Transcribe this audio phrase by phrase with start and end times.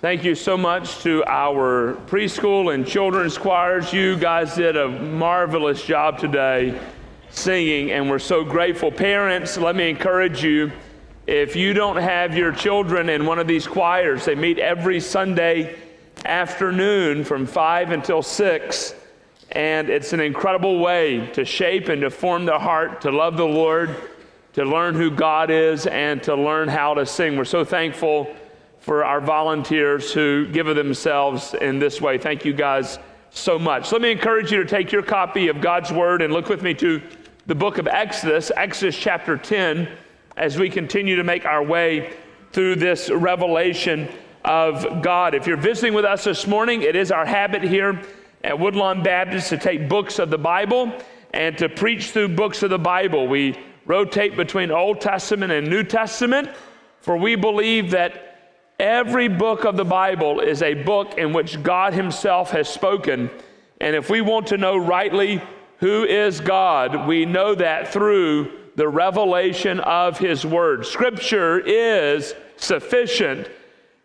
[0.00, 3.92] Thank you so much to our preschool and children's choirs.
[3.92, 6.80] You guys did a marvelous job today
[7.28, 8.90] singing, and we're so grateful.
[8.90, 10.72] Parents, let me encourage you
[11.26, 15.76] if you don't have your children in one of these choirs, they meet every Sunday
[16.24, 18.94] afternoon from 5 until 6.
[19.52, 23.44] And it's an incredible way to shape and to form their heart to love the
[23.44, 23.94] Lord,
[24.54, 27.36] to learn who God is, and to learn how to sing.
[27.36, 28.34] We're so thankful
[28.80, 32.18] for our volunteers who give of themselves in this way.
[32.18, 32.98] Thank you guys
[33.30, 33.92] so much.
[33.92, 36.74] Let me encourage you to take your copy of God's Word and look with me
[36.74, 37.00] to
[37.46, 39.88] the book of Exodus, Exodus chapter 10,
[40.36, 42.14] as we continue to make our way
[42.52, 44.08] through this revelation
[44.44, 45.34] of God.
[45.34, 48.00] If you're visiting with us this morning, it is our habit here
[48.42, 50.92] at Woodlawn Baptist to take books of the Bible
[51.34, 53.28] and to preach through books of the Bible.
[53.28, 56.48] We rotate between Old Testament and New Testament,
[57.00, 58.29] for we believe that
[58.80, 63.30] every book of the Bible is a book in which God Himself has spoken.
[63.80, 65.42] And if we want to know rightly
[65.78, 70.86] who is God, we know that through the revelation of His Word.
[70.86, 73.48] Scripture is sufficient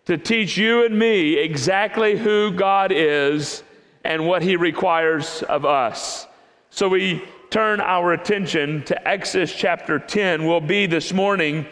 [0.05, 3.63] to teach you and me exactly who God is
[4.03, 6.27] and what He requires of us.
[6.69, 10.45] So we turn our attention to Exodus chapter 10.
[10.45, 11.65] We'll be this morning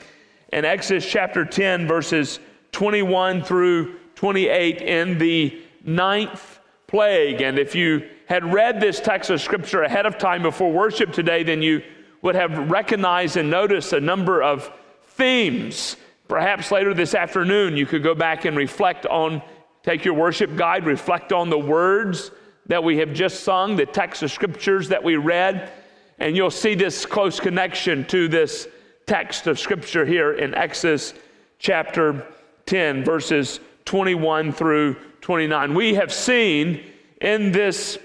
[0.54, 2.40] in Exodus chapter 10, verses
[2.74, 7.42] 21 through 28 in the ninth plague.
[7.42, 11.44] And if you had read this text of scripture ahead of time before worship today,
[11.44, 11.82] then you
[12.22, 14.72] would have recognized and noticed a number of
[15.04, 15.98] themes.
[16.28, 19.42] Perhaps later this afternoon, you could go back and reflect on,
[19.84, 22.32] take your worship guide, reflect on the words
[22.68, 25.72] that we have just sung, the text of scriptures that we read,
[26.20, 28.68] and you'll see this close connection to this
[29.06, 31.14] text of scripture here in Exodus
[31.60, 32.26] chapter
[32.74, 35.76] 10, verses 21 through 29.
[35.76, 36.84] We have seen
[37.22, 38.00] in this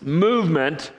[0.00, 0.92] movement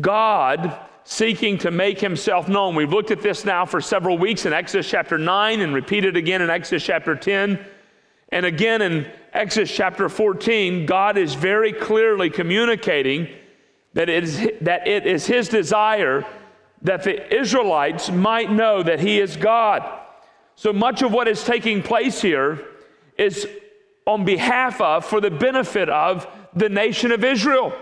[0.00, 2.74] God seeking to make himself known.
[2.74, 6.42] We've looked at this now for several weeks in Exodus chapter 9 and repeated again
[6.42, 7.64] in Exodus chapter 10.
[8.30, 13.28] And again in Exodus chapter 14, God is very clearly communicating
[13.92, 16.26] that it is, that it is his desire
[16.82, 19.99] that the Israelites might know that he is God.
[20.56, 22.64] So much of what is taking place here
[23.16, 23.46] is
[24.06, 27.72] on behalf of, for the benefit of the nation of Israel.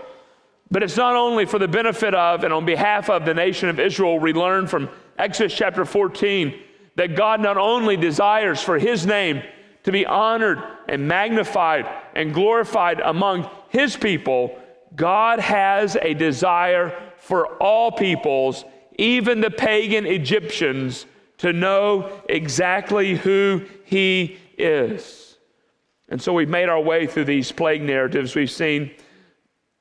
[0.71, 3.79] But it's not only for the benefit of and on behalf of the nation of
[3.79, 4.19] Israel.
[4.19, 6.59] We learn from Exodus chapter 14
[6.95, 9.41] that God not only desires for his name
[9.83, 14.59] to be honored and magnified and glorified among his people,
[14.95, 18.65] God has a desire for all peoples,
[18.97, 21.05] even the pagan Egyptians,
[21.39, 25.37] to know exactly who he is.
[26.09, 28.35] And so we've made our way through these plague narratives.
[28.35, 28.91] We've seen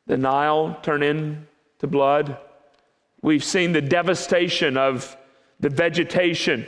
[0.06, 2.38] the Nile turn into blood.
[3.22, 5.16] We've seen the devastation of
[5.60, 6.66] the vegetation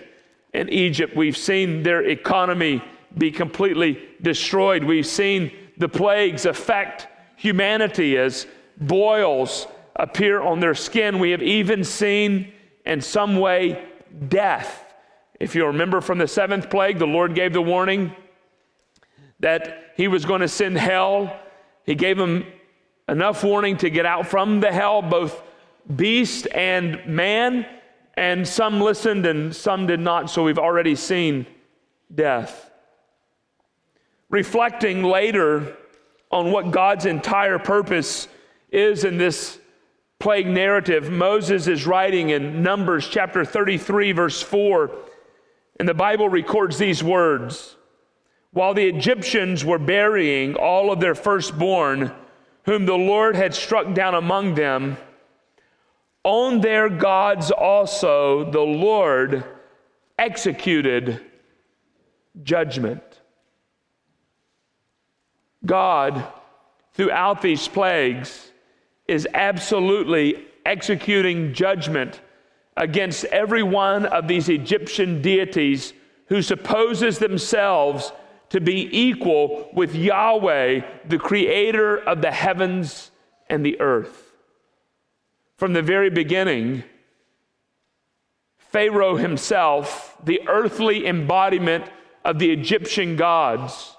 [0.53, 1.15] in Egypt.
[1.15, 2.83] We've seen their economy
[3.17, 4.83] be completely destroyed.
[4.83, 7.07] We've seen the plagues affect
[7.37, 8.47] humanity as
[8.77, 11.19] boils appear on their skin.
[11.19, 12.53] We have even seen,
[12.85, 13.85] in some way,
[14.29, 14.85] death.
[15.39, 18.15] If you remember from the seventh plague, the Lord gave the warning
[19.41, 21.39] that he was going to send hell.
[21.85, 22.47] He gave them
[23.09, 25.43] enough warning to get out from the hell, both
[25.95, 27.67] beast and man,
[28.15, 31.47] and some listened and some did not, so we've already seen
[32.15, 32.71] death.
[34.29, 35.77] Reflecting later
[36.31, 38.29] on what God's entire purpose
[38.71, 39.59] is in this
[40.21, 44.91] plague narrative, Moses is writing in Numbers chapter 33, verse 4,
[45.81, 47.77] and the Bible records these words
[48.53, 52.13] While the Egyptians were burying all of their firstborn,
[52.65, 54.99] whom the Lord had struck down among them,
[56.23, 59.43] on their gods also the Lord
[60.19, 61.19] executed
[62.43, 63.03] judgment.
[65.65, 66.27] God,
[66.93, 68.50] throughout these plagues,
[69.11, 72.21] is absolutely executing judgment
[72.77, 75.93] against every one of these Egyptian deities
[76.27, 78.13] who supposes themselves
[78.51, 83.11] to be equal with Yahweh, the creator of the heavens
[83.49, 84.33] and the earth.
[85.57, 86.85] From the very beginning,
[88.59, 91.85] Pharaoh himself, the earthly embodiment
[92.25, 93.97] of the Egyptian gods,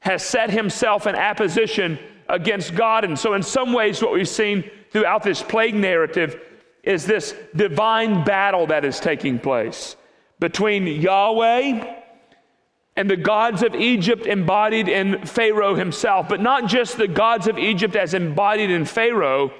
[0.00, 1.96] has set himself in opposition
[2.32, 3.04] against God.
[3.04, 6.40] And so, in some ways, what we've seen throughout this plague narrative
[6.82, 9.94] is this divine battle that is taking place
[10.40, 11.98] between Yahweh
[12.96, 17.58] and the gods of Egypt embodied in Pharaoh himself, but not just the gods of
[17.58, 19.52] Egypt as embodied in Pharaoh,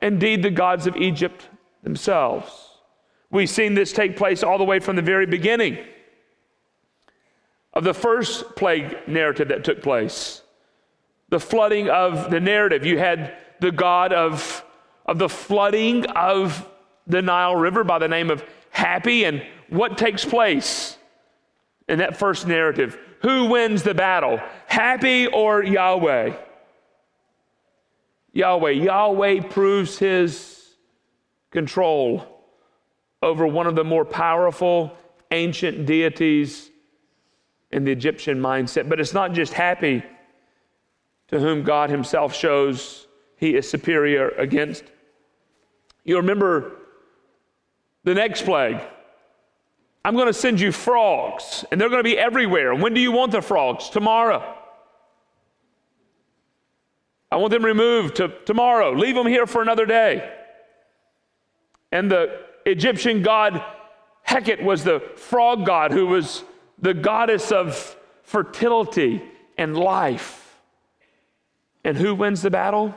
[0.00, 1.48] indeed, the gods of Egypt
[1.82, 2.68] themselves.
[3.30, 5.78] We've seen this take place all the way from the very beginning
[7.72, 10.42] of the first plague narrative that took place.
[11.30, 12.84] The flooding of the narrative.
[12.84, 14.64] You had the God of,
[15.06, 16.68] of the flooding of
[17.06, 18.44] the Nile River by the name of
[18.74, 19.26] Hapi.
[19.26, 20.96] And what takes place
[21.88, 22.98] in that first narrative?
[23.22, 24.40] Who wins the battle?
[24.70, 26.34] Hapi or Yahweh?
[28.32, 28.70] Yahweh.
[28.70, 30.74] Yahweh proves his
[31.50, 32.26] control
[33.22, 34.96] over one of the more powerful
[35.30, 36.70] ancient deities
[37.70, 38.88] in the Egyptian mindset.
[38.88, 40.04] But it's not just Hapi
[41.30, 43.06] to whom God himself shows
[43.36, 44.84] he is superior against.
[46.04, 46.72] You remember
[48.04, 48.80] the next plague.
[50.04, 52.74] I'm going to send you frogs, and they're going to be everywhere.
[52.74, 53.90] When do you want the frogs?
[53.90, 54.56] Tomorrow.
[57.30, 58.92] I want them removed to tomorrow.
[58.92, 60.36] Leave them here for another day.
[61.92, 63.62] And the Egyptian god
[64.26, 66.44] Heket was the frog god who was
[66.78, 69.22] the goddess of fertility
[69.58, 70.49] and life.
[71.84, 72.94] And who wins the battle?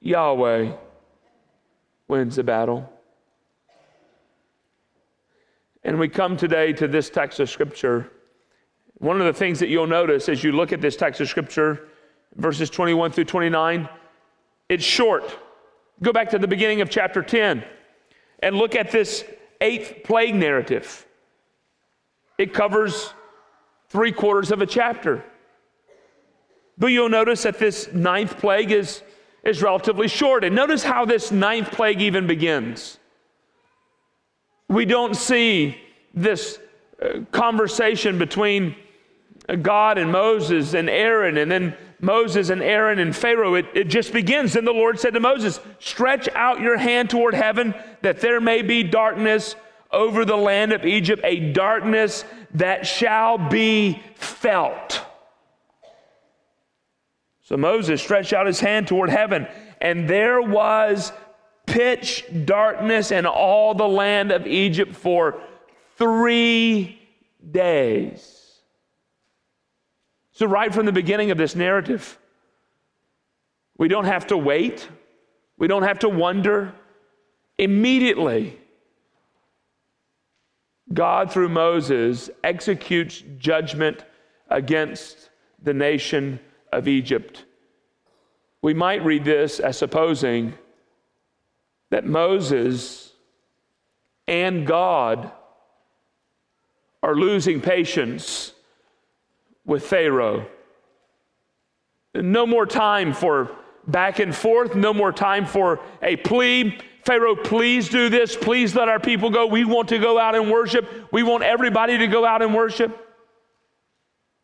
[0.00, 0.72] Yahweh
[2.08, 2.90] wins the battle.
[5.82, 8.10] And we come today to this text of Scripture.
[8.98, 11.88] One of the things that you'll notice as you look at this text of Scripture,
[12.36, 13.88] verses 21 through 29,
[14.68, 15.38] it's short.
[16.02, 17.64] Go back to the beginning of chapter 10
[18.40, 19.24] and look at this
[19.60, 21.06] eighth plague narrative.
[22.38, 23.12] It covers
[23.88, 25.24] three quarters of a chapter.
[26.76, 29.02] But you'll notice that this ninth plague is,
[29.42, 30.44] is relatively short.
[30.44, 32.98] And notice how this ninth plague even begins.
[34.68, 35.78] We don't see
[36.14, 36.58] this
[37.00, 38.74] uh, conversation between
[39.62, 44.12] God and Moses and Aaron, and then Moses and Aaron and Pharaoh, it, it just
[44.12, 44.56] begins.
[44.56, 48.62] And the Lord said to Moses, Stretch out your hand toward heaven that there may
[48.62, 49.56] be darkness
[49.90, 52.24] over the land of Egypt, a darkness
[52.54, 55.04] that shall be felt.
[57.44, 59.46] So Moses stretched out his hand toward heaven,
[59.80, 61.12] and there was
[61.66, 65.40] pitch darkness in all the land of Egypt for
[65.96, 66.98] three
[67.50, 68.40] days.
[70.32, 72.18] So, right from the beginning of this narrative,
[73.76, 74.88] we don't have to wait,
[75.58, 76.74] we don't have to wonder.
[77.56, 78.58] Immediately,
[80.92, 84.04] God, through Moses, executes judgment
[84.48, 85.30] against
[85.62, 86.40] the nation
[86.76, 87.44] of Egypt.
[88.62, 90.54] We might read this as supposing
[91.90, 93.12] that Moses
[94.26, 95.30] and God
[97.02, 98.52] are losing patience
[99.66, 100.46] with Pharaoh.
[102.14, 103.50] No more time for
[103.86, 106.78] back and forth, no more time for a plea.
[107.04, 108.34] Pharaoh, please do this.
[108.34, 109.46] Please let our people go.
[109.46, 110.88] We want to go out and worship.
[111.12, 112.98] We want everybody to go out and worship.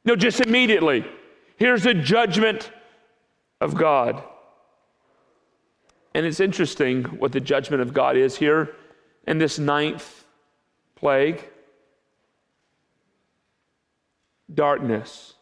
[0.05, 1.07] No, just immediately.
[1.61, 2.73] Here's the judgment
[3.61, 4.25] of God.
[6.15, 8.75] And it's interesting what the judgment of God is here
[9.27, 10.25] in this ninth
[10.97, 11.47] plague
[14.53, 15.35] darkness.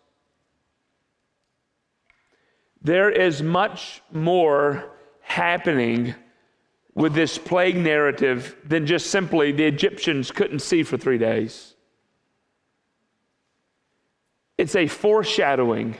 [2.83, 6.17] There is much more happening
[6.95, 11.75] with this plague narrative than just simply the Egyptians couldn't see for three days.
[14.59, 15.97] It's a foreshadowing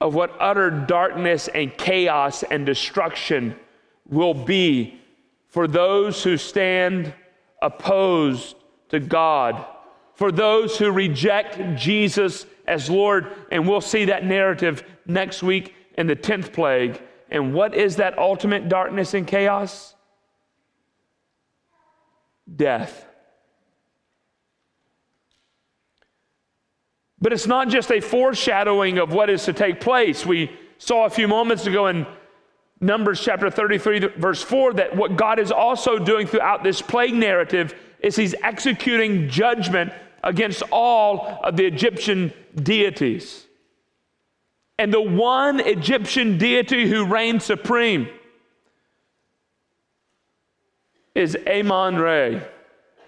[0.00, 3.56] of what utter darkness and chaos and destruction
[4.08, 5.00] will be
[5.48, 7.12] for those who stand
[7.60, 8.56] opposed
[8.88, 9.66] to God
[10.18, 13.32] for those who reject Jesus as Lord.
[13.52, 17.00] And we'll see that narrative next week in the 10th plague.
[17.30, 19.94] And what is that ultimate darkness and chaos?
[22.52, 23.06] Death.
[27.20, 30.24] But it's not just a foreshadowing of what is to take place.
[30.24, 32.06] We saw a few moments ago in
[32.80, 37.74] Numbers chapter 33, verse 4, that what God is also doing throughout this plague narrative
[38.00, 43.46] is He's executing judgment against all of the Egyptian deities.
[44.78, 48.08] And the one Egyptian deity who reigns supreme
[51.16, 52.40] is Amon Re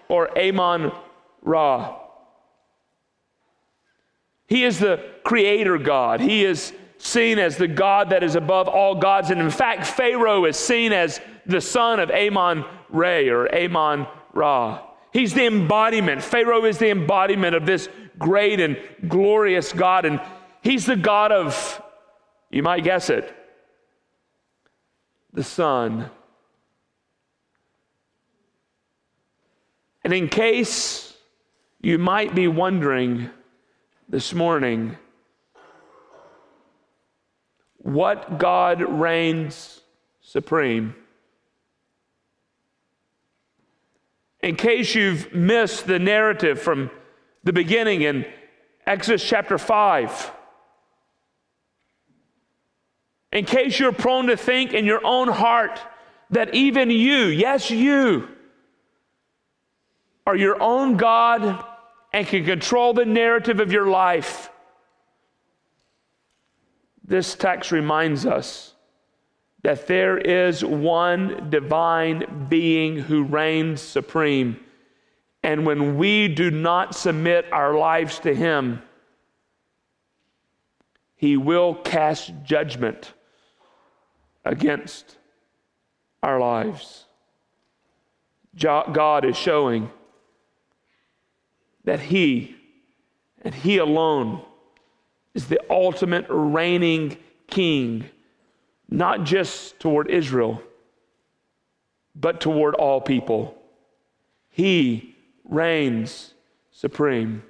[0.09, 0.91] or Amon
[1.41, 2.00] Ra.
[4.51, 6.19] He is the creator God.
[6.19, 9.29] He is seen as the God that is above all gods.
[9.29, 14.81] And in fact, Pharaoh is seen as the son of Amon Re or Amon Ra.
[15.13, 16.21] He's the embodiment.
[16.21, 17.87] Pharaoh is the embodiment of this
[18.19, 18.77] great and
[19.07, 20.03] glorious God.
[20.03, 20.19] And
[20.61, 21.81] he's the God of,
[22.49, 23.33] you might guess it,
[25.31, 26.11] the sun.
[30.03, 31.15] And in case
[31.79, 33.29] you might be wondering
[34.11, 34.97] this morning,
[37.77, 39.79] what God reigns
[40.19, 40.93] supreme.
[44.41, 46.91] In case you've missed the narrative from
[47.45, 48.25] the beginning in
[48.85, 50.31] Exodus chapter 5,
[53.31, 55.79] in case you're prone to think in your own heart
[56.31, 58.27] that even you, yes, you,
[60.27, 61.65] are your own God
[62.13, 64.49] and can control the narrative of your life.
[67.03, 68.73] This text reminds us
[69.63, 74.59] that there is one divine being who reigns supreme.
[75.43, 78.81] And when we do not submit our lives to Him,
[81.15, 83.13] He will cast judgment
[84.43, 85.17] against
[86.23, 87.05] our lives.
[88.55, 89.89] God is showing
[91.83, 92.55] that He
[93.43, 94.41] and He alone
[95.33, 98.05] is the ultimate reigning king,
[98.89, 100.61] not just toward Israel,
[102.15, 103.57] but toward all people.
[104.49, 106.33] He reigns
[106.71, 107.43] supreme.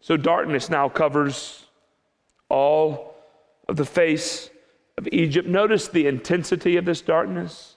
[0.00, 1.66] So darkness now covers
[2.48, 3.14] all
[3.68, 4.50] of the face
[4.98, 5.48] of Egypt.
[5.48, 7.71] Notice the intensity of this darkness.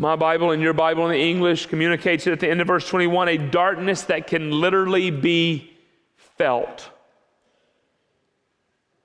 [0.00, 2.88] My Bible and your Bible in the English communicates it at the end of verse
[2.88, 5.76] 21 a darkness that can literally be
[6.16, 6.88] felt.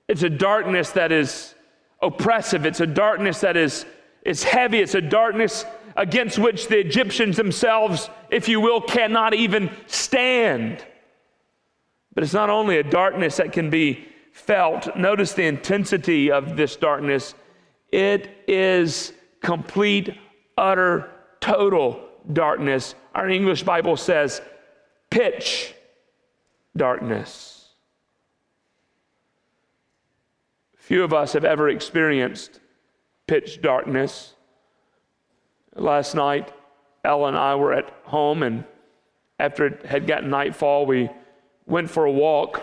[0.08, 1.54] It's a darkness that is
[2.00, 2.64] oppressive.
[2.64, 3.84] It's a darkness that is
[4.22, 4.78] it's heavy.
[4.78, 10.82] It's a darkness against which the Egyptians themselves, if you will, cannot even stand.
[12.14, 14.96] But it's not only a darkness that can be felt.
[14.96, 17.34] Notice the intensity of this darkness.
[17.92, 19.12] It is
[19.42, 20.16] complete
[20.56, 21.10] utter,
[21.40, 22.94] total darkness.
[23.14, 24.40] Our English Bible says
[25.10, 25.74] pitch
[26.76, 27.68] darkness.
[30.76, 32.60] Few of us have ever experienced
[33.26, 34.34] pitch darkness.
[35.74, 36.52] Last night,
[37.04, 38.64] Ella and I were at home, and
[39.38, 41.10] after it had gotten nightfall, we
[41.66, 42.62] went for a walk.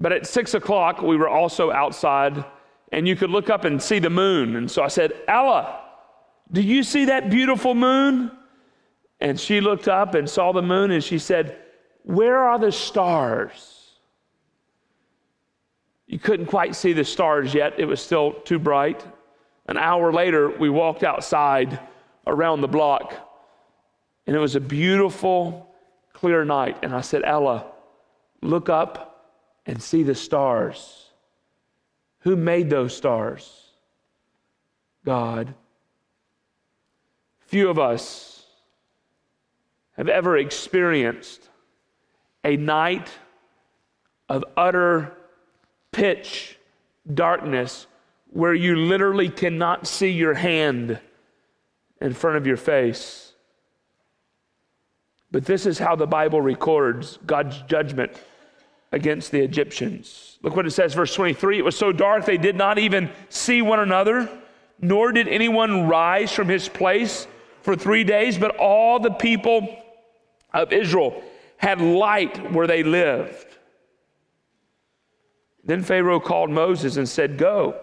[0.00, 2.44] But at six o'clock, we were also outside
[2.92, 4.56] and you could look up and see the moon.
[4.56, 5.80] And so I said, Ella,
[6.50, 8.32] do you see that beautiful moon?
[9.20, 11.58] And she looked up and saw the moon and she said,
[12.02, 13.76] Where are the stars?
[16.06, 19.04] You couldn't quite see the stars yet, it was still too bright.
[19.66, 21.78] An hour later, we walked outside
[22.26, 23.14] around the block,
[24.26, 25.72] and it was a beautiful,
[26.12, 26.78] clear night.
[26.82, 27.66] And I said, Ella,
[28.42, 31.09] look up and see the stars.
[32.20, 33.68] Who made those stars?
[35.04, 35.54] God.
[37.40, 38.46] Few of us
[39.96, 41.48] have ever experienced
[42.44, 43.10] a night
[44.28, 45.12] of utter
[45.92, 46.58] pitch
[47.12, 47.86] darkness
[48.30, 51.00] where you literally cannot see your hand
[52.00, 53.32] in front of your face.
[55.32, 58.12] But this is how the Bible records God's judgment
[58.92, 60.38] against the Egyptians.
[60.42, 61.58] Look what it says, verse 23.
[61.58, 64.28] It was so dark they did not even see one another,
[64.80, 67.26] nor did anyone rise from his place
[67.62, 69.76] for three days, but all the people
[70.52, 71.22] of Israel
[71.56, 73.46] had light where they lived.
[75.62, 77.78] Then Pharaoh called Moses and said, Go,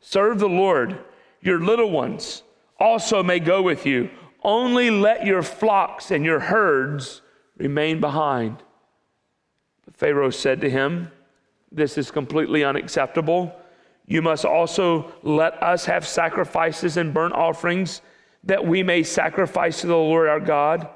[0.00, 0.98] serve the Lord.
[1.40, 2.42] Your little ones
[2.78, 4.10] also may go with you.
[4.42, 7.22] Only let your flocks and your herds
[7.56, 8.62] remain behind.
[9.94, 11.10] Pharaoh said to him,
[11.72, 13.54] This is completely unacceptable.
[14.06, 18.00] You must also let us have sacrifices and burnt offerings
[18.44, 20.88] that we may sacrifice to the Lord our God.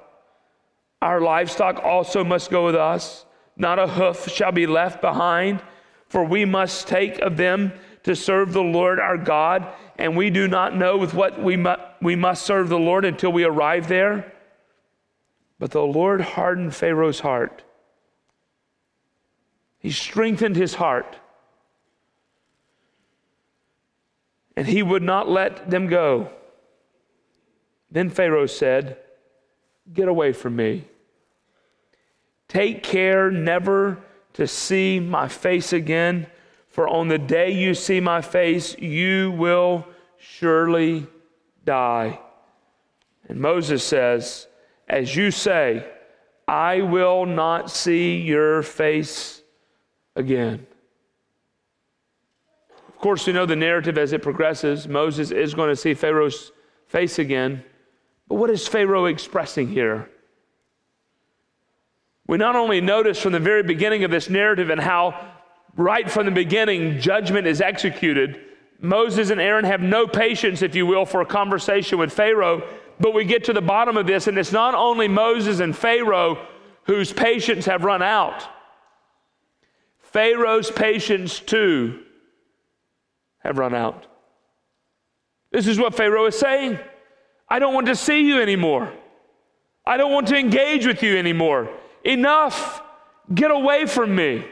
[1.02, 3.26] Our livestock also must go with us.
[3.56, 5.62] Not a hoof shall be left behind,
[6.08, 7.72] for we must take of them
[8.04, 9.66] to serve the Lord our God,
[9.98, 13.32] and we do not know with what we, mu- we must serve the Lord until
[13.32, 14.32] we arrive there.
[15.58, 17.62] But the Lord hardened Pharaoh's heart
[19.82, 21.16] he strengthened his heart.
[24.56, 26.30] And he would not let them go.
[27.90, 28.98] Then Pharaoh said,
[29.92, 30.84] Get away from me.
[32.46, 33.98] Take care never
[34.34, 36.28] to see my face again,
[36.68, 39.84] for on the day you see my face, you will
[40.16, 41.08] surely
[41.64, 42.20] die.
[43.28, 44.46] And Moses says,
[44.88, 45.84] As you say,
[46.46, 49.41] I will not see your face
[50.16, 50.66] again.
[52.88, 54.86] Of course, we know the narrative as it progresses.
[54.86, 56.52] Moses is going to see Pharaoh's
[56.86, 57.64] face again.
[58.28, 60.08] But what is Pharaoh expressing here?
[62.26, 65.32] We not only notice from the very beginning of this narrative and how,
[65.76, 68.40] right from the beginning, judgment is executed.
[68.80, 72.62] Moses and Aaron have no patience, if you will, for a conversation with Pharaoh.
[73.00, 76.46] But we get to the bottom of this, and it's not only Moses and Pharaoh
[76.84, 78.46] whose patience have run out.
[80.12, 82.02] Pharaoh's patience too
[83.38, 84.06] have run out.
[85.50, 86.78] This is what Pharaoh is saying.
[87.48, 88.92] I don't want to see you anymore.
[89.86, 91.70] I don't want to engage with you anymore.
[92.04, 92.82] Enough.
[93.34, 94.44] Get away from me.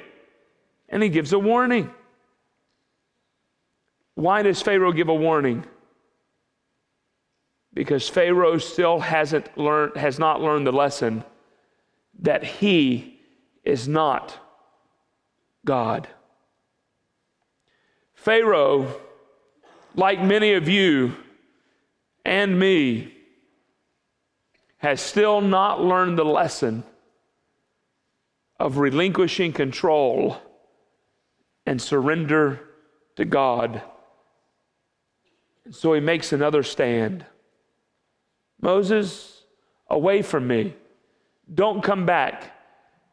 [0.89, 1.91] And he gives a warning.
[4.15, 5.65] Why does Pharaoh give a warning?
[7.73, 11.25] Because Pharaoh still hasn't learned, has not learned the lesson
[12.21, 13.21] that he
[13.65, 14.39] is not
[15.65, 16.09] God.
[18.15, 19.01] Pharaoh,
[19.95, 21.15] like many of you
[22.25, 23.15] and me,
[24.79, 26.85] has still not learned the lesson
[28.59, 30.37] of relinquishing control
[31.67, 32.61] and surrender
[33.17, 33.83] to God.
[35.71, 37.25] So he makes another stand.
[38.61, 39.43] Moses,
[39.89, 40.75] away from me.
[41.53, 42.57] Don't come back.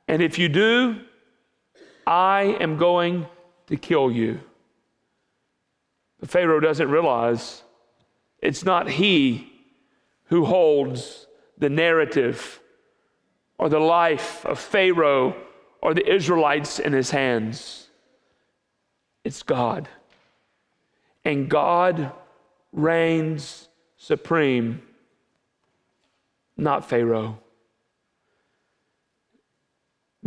[0.07, 1.01] And if you do,
[2.07, 3.27] I am going
[3.67, 4.39] to kill you.
[6.21, 7.63] But Pharaoh doesn't realize
[8.41, 9.51] it's not he
[10.27, 12.61] who holds the narrative
[13.57, 15.35] or the life of Pharaoh
[15.81, 17.89] or the Israelites in his hands.
[19.25, 19.89] It's God.
[21.25, 22.13] And God
[22.71, 24.81] reigns supreme,
[26.55, 27.39] not Pharaoh.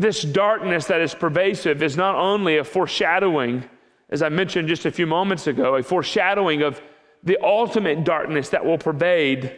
[0.01, 3.69] This darkness that is pervasive is not only a foreshadowing,
[4.09, 6.81] as I mentioned just a few moments ago, a foreshadowing of
[7.23, 9.55] the ultimate darkness that will pervade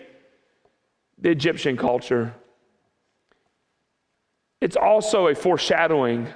[1.16, 2.34] the Egyptian culture.
[4.60, 6.26] It's also a foreshadowing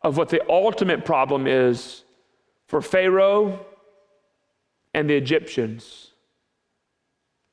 [0.00, 2.04] of what the ultimate problem is
[2.68, 3.66] for Pharaoh
[4.94, 6.12] and the Egyptians.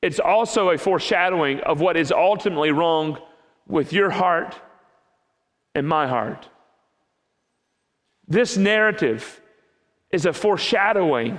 [0.00, 3.18] It's also a foreshadowing of what is ultimately wrong
[3.66, 4.60] with your heart
[5.74, 6.48] and my heart.
[8.26, 9.40] This narrative
[10.10, 11.38] is a foreshadowing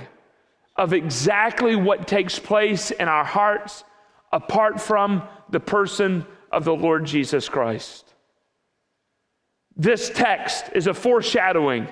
[0.76, 3.84] of exactly what takes place in our hearts
[4.32, 8.14] apart from the person of the Lord Jesus Christ.
[9.76, 11.88] This text is a foreshadowing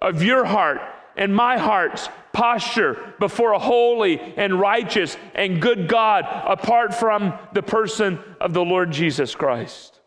[0.00, 0.80] of your heart
[1.16, 7.62] and my heart's posture before a holy and righteous and good God apart from the
[7.62, 10.00] person of the Lord Jesus Christ.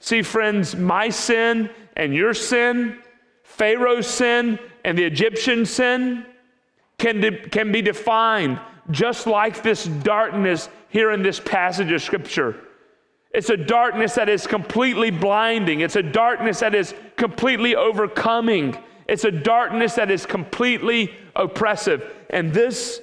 [0.00, 2.98] See, friends, my sin and your sin,
[3.42, 6.24] Pharaoh's sin and the Egyptian sin
[6.98, 8.58] can, de- can be defined
[8.90, 12.56] just like this darkness here in this passage of Scripture.
[13.32, 15.80] It's a darkness that is completely blinding.
[15.80, 18.76] It's a darkness that is completely overcoming.
[19.06, 22.10] It's a darkness that is completely oppressive.
[22.30, 23.00] And this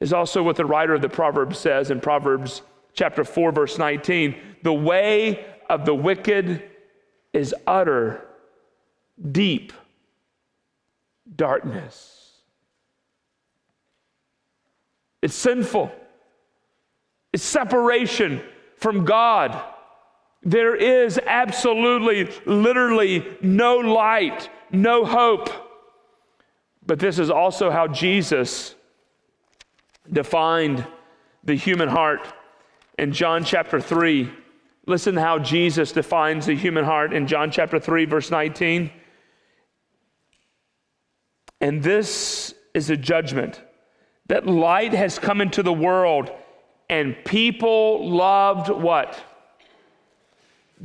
[0.00, 2.62] is also what the writer of the Proverbs says in Proverbs
[2.94, 4.36] chapter 4, verse 19.
[4.62, 6.62] The way of the wicked
[7.32, 8.24] is utter,
[9.30, 9.72] deep
[11.36, 12.32] darkness.
[15.20, 15.92] It's sinful.
[17.32, 18.42] It's separation
[18.76, 19.60] from God.
[20.42, 25.48] There is absolutely, literally no light, no hope.
[26.86, 28.74] But this is also how Jesus
[30.12, 30.86] defined
[31.42, 32.32] the human heart
[32.98, 34.30] in John chapter 3.
[34.86, 38.90] Listen how Jesus defines the human heart in John chapter 3, verse 19.
[41.60, 43.62] And this is a judgment
[44.26, 46.30] that light has come into the world
[46.90, 49.18] and people loved what?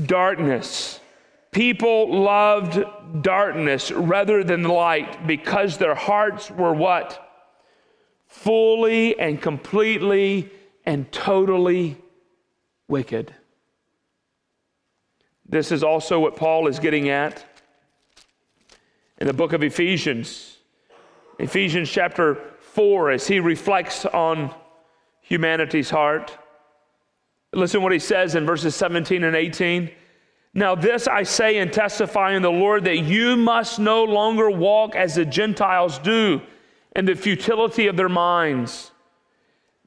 [0.05, 0.99] Darkness.
[1.51, 2.83] People loved
[3.21, 7.25] darkness rather than light because their hearts were what?
[8.27, 10.51] Fully and completely
[10.85, 11.97] and totally
[12.87, 13.33] wicked.
[15.47, 17.43] This is also what Paul is getting at
[19.17, 20.57] in the book of Ephesians.
[21.39, 24.53] Ephesians chapter 4, as he reflects on
[25.21, 26.37] humanity's heart.
[27.53, 29.89] Listen what he says in verses 17 and 18.
[30.53, 34.95] Now, this I say and testify in the Lord that you must no longer walk
[34.95, 36.41] as the Gentiles do
[36.95, 38.91] in the futility of their minds.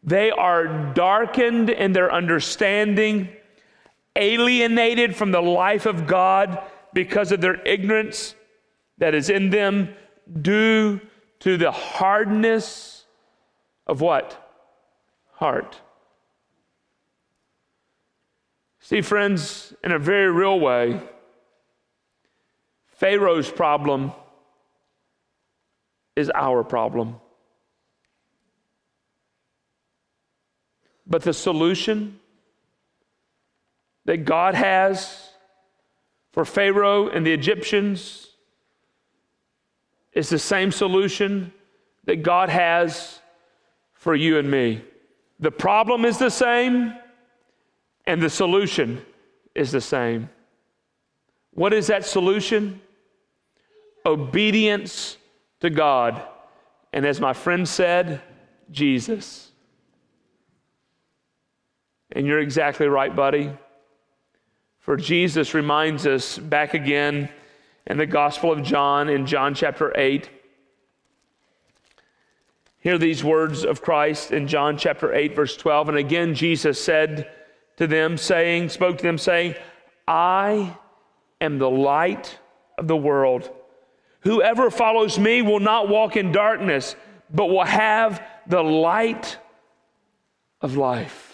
[0.03, 3.29] They are darkened in their understanding,
[4.17, 6.63] alienated from the life of God
[6.93, 8.35] because of their ignorance
[8.99, 9.95] that is in them
[10.41, 11.01] due
[11.41, 13.05] to the hardness
[13.87, 14.39] of what?
[15.35, 15.81] Heart.
[18.81, 21.01] See, friends, in a very real way,
[22.87, 24.13] Pharaoh's problem
[26.15, 27.17] is our problem.
[31.13, 32.19] But the solution
[34.07, 35.29] that God has
[36.33, 38.31] for Pharaoh and the Egyptians
[40.15, 41.53] is the same solution
[42.05, 43.21] that God has
[43.93, 44.83] for you and me.
[45.39, 46.95] The problem is the same,
[48.07, 49.05] and the solution
[49.55, 50.31] is the same.
[51.53, 52.81] What is that solution?
[54.07, 55.19] Obedience
[55.61, 56.23] to God.
[56.91, 58.23] And as my friend said,
[58.71, 59.52] Jesus.
[62.15, 63.51] And you're exactly right, buddy.
[64.81, 67.29] For Jesus reminds us back again
[67.87, 70.29] in the Gospel of John, in John chapter 8.
[72.79, 75.91] Hear these words of Christ in John chapter 8, verse 12.
[75.91, 77.31] And again, Jesus said
[77.77, 79.55] to them, saying, spoke to them, saying,
[80.07, 80.77] I
[81.41, 82.39] am the light
[82.77, 83.49] of the world.
[84.21, 86.97] Whoever follows me will not walk in darkness,
[87.31, 89.39] but will have the light
[90.61, 91.32] of life.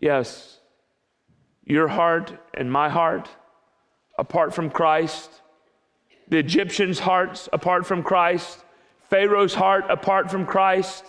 [0.00, 0.58] Yes,
[1.64, 3.28] your heart and my heart,
[4.18, 5.30] apart from Christ,
[6.28, 8.64] the Egyptians' hearts apart from Christ,
[9.10, 11.04] Pharaoh's heart apart from Christ,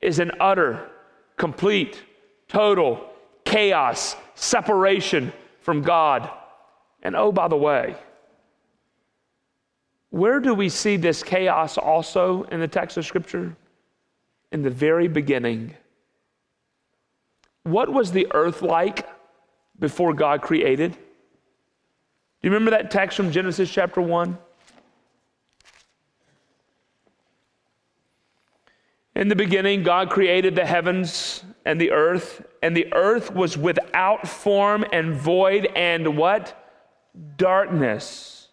[0.00, 0.88] is an utter,
[1.36, 2.02] complete,
[2.48, 3.10] total
[3.44, 6.30] chaos, separation from God.
[7.02, 7.96] And oh, by the way,
[10.10, 13.56] where do we see this chaos also in the text of Scripture?
[14.52, 15.74] In the very beginning.
[17.66, 19.08] What was the earth like
[19.80, 20.92] before God created?
[20.92, 20.98] Do
[22.42, 24.38] you remember that text from Genesis chapter 1?
[29.16, 34.28] In the beginning, God created the heavens and the earth, and the earth was without
[34.28, 36.70] form and void, and what?
[37.36, 38.46] Darkness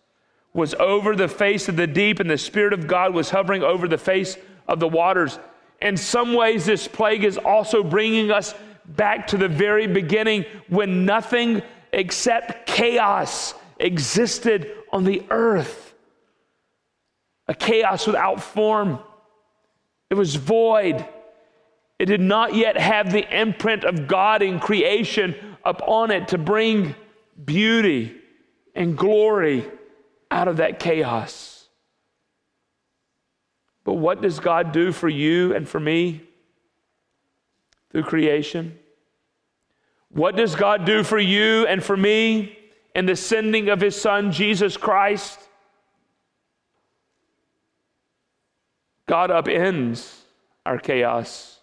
[0.53, 3.87] was over the face of the deep, and the Spirit of God was hovering over
[3.87, 5.37] the face of the waters.
[5.79, 11.05] In some ways, this plague is also bringing us back to the very beginning when
[11.05, 15.93] nothing except chaos existed on the earth.
[17.47, 18.99] A chaos without form
[20.13, 21.03] it was void.
[21.97, 25.33] It did not yet have the imprint of God in creation
[25.65, 26.93] upon it to bring
[27.43, 28.15] beauty
[28.75, 29.65] and glory
[30.29, 31.67] out of that chaos.
[33.83, 36.21] But what does God do for you and for me
[37.93, 38.77] through creation?
[40.09, 42.57] What does God do for you and for me
[42.93, 45.39] in the sending of His Son, Jesus Christ?
[49.05, 50.17] God upends
[50.65, 51.59] our chaos.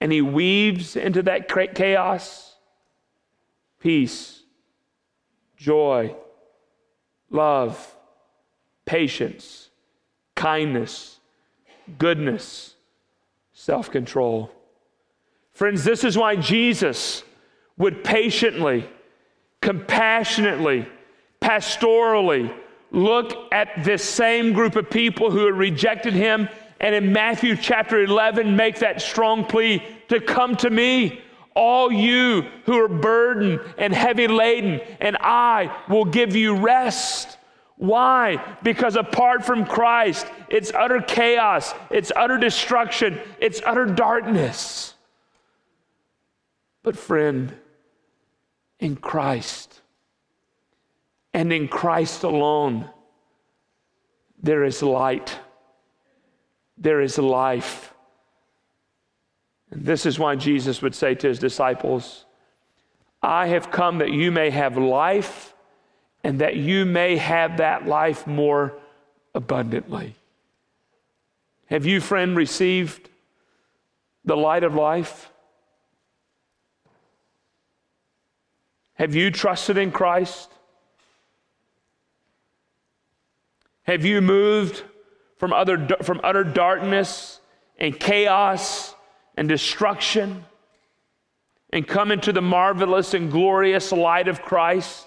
[0.00, 2.48] And He weaves into that chaos
[3.80, 4.42] peace,
[5.56, 6.14] joy,
[7.30, 7.96] love,
[8.84, 9.70] patience,
[10.34, 11.18] kindness,
[11.98, 12.74] goodness,
[13.60, 14.50] self control.
[15.52, 17.22] Friends, this is why Jesus
[17.76, 18.88] would patiently,
[19.60, 20.88] compassionately,
[21.42, 22.54] pastorally,
[22.90, 26.48] look at this same group of people who had rejected him
[26.80, 31.20] and in Matthew chapter 11 make that strong plea to come to me,
[31.54, 37.36] all you who are burdened and heavy laden, and I will give you rest.
[37.80, 38.56] Why?
[38.62, 44.92] Because apart from Christ, it's utter chaos, it's utter destruction, it's utter darkness.
[46.82, 47.54] But, friend,
[48.80, 49.80] in Christ,
[51.32, 52.90] and in Christ alone,
[54.42, 55.38] there is light,
[56.76, 57.94] there is life.
[59.70, 62.26] And this is why Jesus would say to his disciples,
[63.22, 65.54] I have come that you may have life
[66.22, 68.74] and that you may have that life more
[69.34, 70.14] abundantly.
[71.66, 73.08] Have you, friend, received
[74.24, 75.30] the light of life?
[78.94, 80.50] Have you trusted in Christ?
[83.84, 84.82] Have you moved
[85.38, 87.40] from, other, from utter darkness
[87.78, 88.94] and chaos
[89.36, 90.44] and destruction
[91.72, 95.06] and come into the marvelous and glorious light of Christ?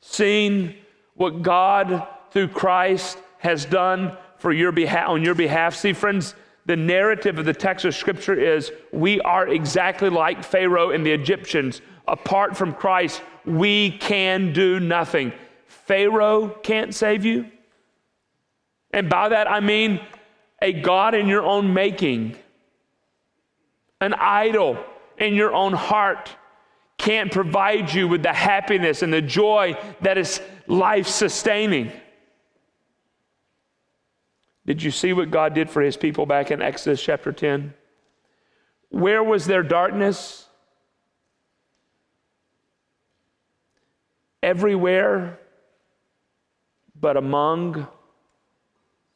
[0.00, 0.76] Seen
[1.14, 5.74] what God through Christ has done for your behalf on your behalf.
[5.74, 6.34] See, friends,
[6.66, 11.12] the narrative of the text of Scripture is we are exactly like Pharaoh and the
[11.12, 11.80] Egyptians.
[12.06, 15.32] Apart from Christ, we can do nothing.
[15.66, 17.50] Pharaoh can't save you.
[18.92, 20.00] And by that I mean
[20.60, 22.36] a God in your own making,
[24.00, 24.78] an idol
[25.16, 26.34] in your own heart
[26.98, 31.92] can't provide you with the happiness and the joy that is life sustaining.
[34.66, 37.72] Did you see what God did for his people back in Exodus chapter 10?
[38.90, 40.46] Where was their darkness?
[44.42, 45.38] Everywhere
[47.00, 47.86] but among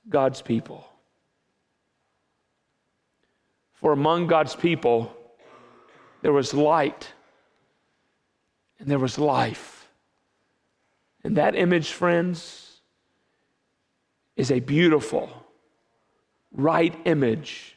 [0.08, 0.86] God's people.
[3.74, 5.14] For among God's people,
[6.22, 7.12] there was light
[8.82, 9.88] and there was life.
[11.22, 12.80] And that image, friends,
[14.36, 15.30] is a beautiful,
[16.50, 17.76] right image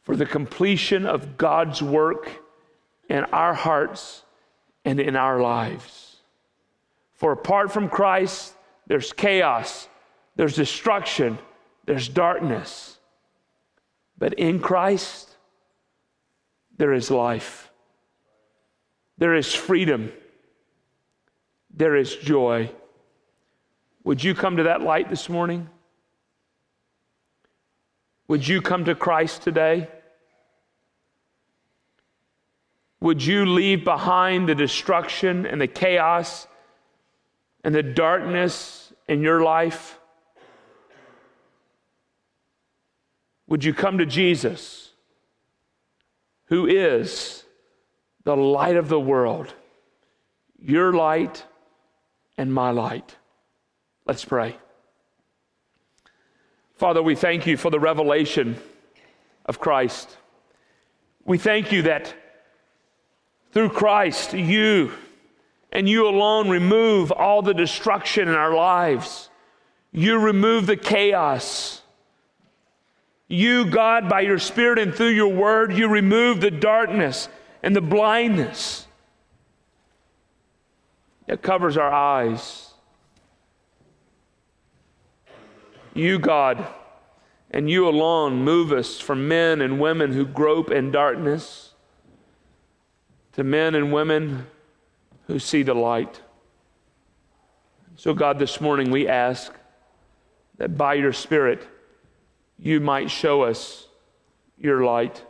[0.00, 2.30] for the completion of God's work
[3.10, 4.24] in our hearts
[4.86, 6.16] and in our lives.
[7.12, 8.54] For apart from Christ,
[8.86, 9.86] there's chaos,
[10.36, 11.36] there's destruction,
[11.84, 12.98] there's darkness.
[14.16, 15.28] But in Christ,
[16.78, 17.67] there is life.
[19.18, 20.12] There is freedom.
[21.74, 22.70] There is joy.
[24.04, 25.68] Would you come to that light this morning?
[28.28, 29.88] Would you come to Christ today?
[33.00, 36.46] Would you leave behind the destruction and the chaos
[37.64, 39.98] and the darkness in your life?
[43.46, 44.90] Would you come to Jesus,
[46.46, 47.44] who is
[48.28, 49.54] the light of the world,
[50.60, 51.42] your light
[52.36, 53.16] and my light.
[54.04, 54.54] Let's pray.
[56.74, 58.58] Father, we thank you for the revelation
[59.46, 60.14] of Christ.
[61.24, 62.14] We thank you that
[63.52, 64.92] through Christ, you
[65.72, 69.30] and you alone remove all the destruction in our lives.
[69.90, 71.80] You remove the chaos.
[73.26, 77.30] You, God, by your Spirit and through your word, you remove the darkness
[77.62, 78.86] and the blindness
[81.26, 82.72] that covers our eyes.
[85.94, 86.66] You, God,
[87.50, 91.74] and you alone move us from men and women who grope in darkness
[93.32, 94.46] to men and women
[95.26, 96.22] who see the light.
[97.96, 99.52] So, God, this morning we ask
[100.56, 101.66] that by your Spirit
[102.58, 103.88] you might show us
[104.58, 105.22] your light.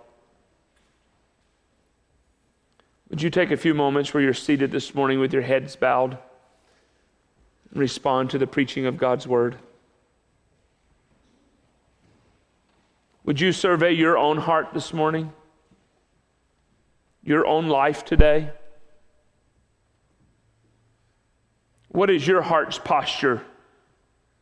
[3.11, 6.19] Would you take a few moments where you're seated this morning with your heads bowed
[7.71, 9.57] and respond to the preaching of God's word?
[13.25, 15.33] Would you survey your own heart this morning?
[17.23, 18.51] Your own life today?
[21.89, 23.43] What is your heart's posture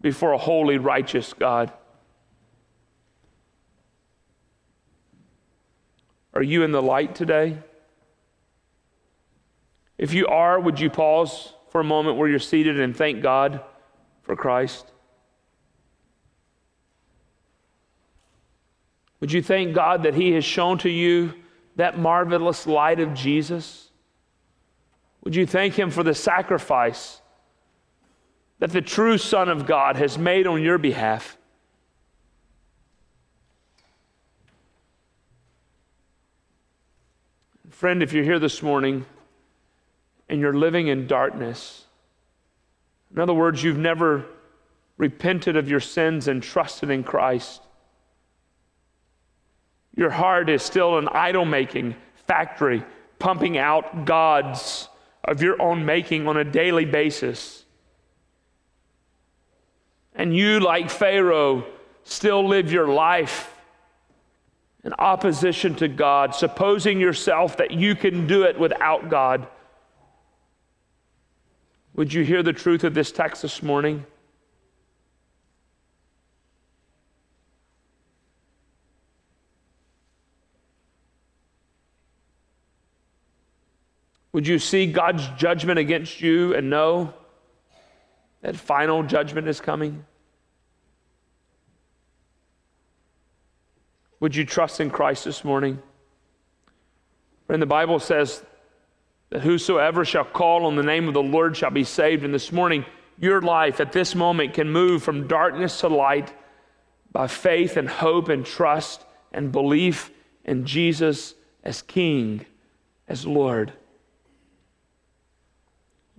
[0.00, 1.72] before a holy, righteous God?
[6.35, 7.59] Are you in the light today?
[9.98, 13.61] If you are, would you pause for a moment where you're seated and thank God
[14.22, 14.92] for Christ?
[19.20, 21.32] Would you thank God that He has shown to you
[21.76, 23.90] that marvelous light of Jesus?
[25.24, 27.20] Would you thank Him for the sacrifice
[28.59, 31.37] that the true Son of God has made on your behalf?
[37.70, 39.04] Friend, if you're here this morning,
[40.37, 41.87] and you're living in darkness.
[43.11, 44.27] In other words, you've never
[44.99, 47.62] repented of your sins and trusted in Christ.
[49.94, 51.96] Your heart is still an idol making
[52.27, 52.85] factory,
[53.18, 54.90] pumping out gods
[55.25, 57.64] of your own making on a daily basis.
[60.14, 61.64] And you, like Pharaoh,
[62.05, 63.57] still live your life
[64.85, 69.49] in opposition to God, supposing yourself that you can do it without God.
[71.96, 74.04] Would you hear the truth of this text this morning?
[84.32, 87.14] Would you see God's judgment against you and know
[88.42, 90.04] that final judgment is coming?
[94.20, 95.82] Would you trust in Christ this morning?
[97.48, 98.44] And the Bible says
[99.30, 102.24] that whosoever shall call on the name of the Lord shall be saved.
[102.24, 102.84] And this morning,
[103.18, 106.32] your life at this moment can move from darkness to light
[107.12, 110.10] by faith and hope and trust and belief
[110.44, 111.34] in Jesus
[111.64, 112.46] as King,
[113.08, 113.72] as Lord.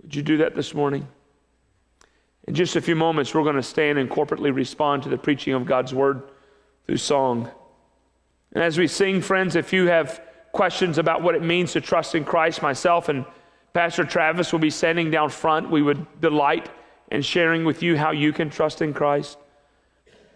[0.02, 1.08] Would you do that this morning?
[2.46, 5.54] In just a few moments, we're going to stand and corporately respond to the preaching
[5.54, 6.22] of God's word
[6.86, 7.50] through song.
[8.52, 10.20] And as we sing, friends, if you have
[10.52, 13.24] questions about what it means to trust in Christ, myself and
[13.72, 15.70] Pastor Travis will be standing down front.
[15.70, 16.68] We would delight
[17.10, 19.38] in sharing with you how you can trust in Christ.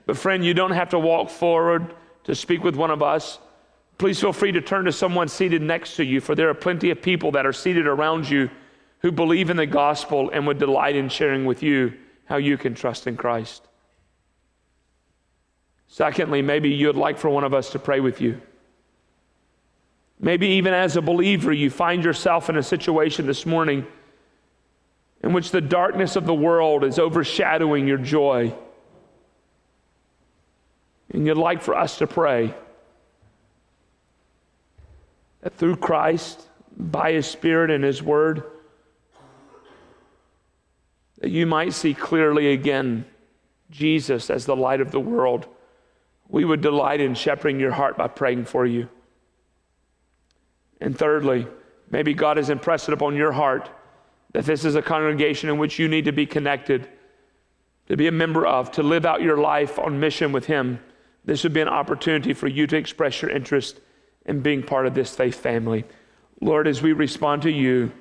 [0.07, 1.95] But, friend, you don't have to walk forward
[2.25, 3.39] to speak with one of us.
[3.99, 6.91] Please feel free to turn to someone seated next to you, for there are plenty
[6.91, 8.51] of people that are seated around you
[9.01, 11.93] who believe in the gospel and would delight in sharing with you
[12.27, 13.67] how you can trust in Christ.
[15.89, 18.41] Secondly, maybe you'd like for one of us to pray with you.
[20.25, 23.85] Maybe even as a believer, you find yourself in a situation this morning
[25.21, 28.55] in which the darkness of the world is overshadowing your joy.
[31.13, 32.55] And you'd like for us to pray
[35.41, 36.41] that through Christ,
[36.77, 38.45] by His Spirit and His Word,
[41.19, 43.07] that you might see clearly again
[43.73, 45.49] Jesus as the light of the world.
[46.29, 48.89] We would delight in shepherding your heart by praying for you.
[50.83, 51.47] And thirdly,
[51.91, 53.71] maybe God has impressed it upon your heart
[54.33, 56.89] that this is a congregation in which you need to be connected,
[57.89, 60.81] to be a member of, to live out your life on mission with Him.
[61.25, 63.81] This would be an opportunity for you to express your interest
[64.27, 65.85] in being part of this faith family.
[66.41, 67.93] Lord, as we respond to you,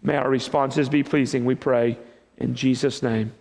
[0.00, 1.98] may our responses be pleasing, we pray.
[2.36, 3.32] In Jesus' name,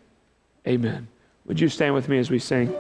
[0.68, 1.08] amen.
[1.46, 2.74] Would you stand with me as we sing?